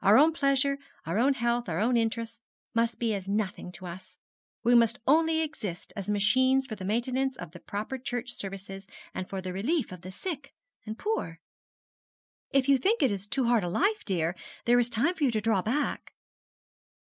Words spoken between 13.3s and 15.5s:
too hard a life, dear, there is time for you to